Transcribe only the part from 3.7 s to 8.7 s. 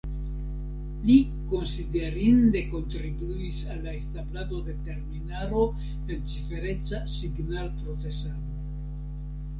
al la establado de terminaro en cifereca signalprocesado.